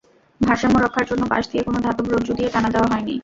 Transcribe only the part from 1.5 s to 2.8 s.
দিয়ে কোনো ধাতব রজ্জু দিয়ে টানা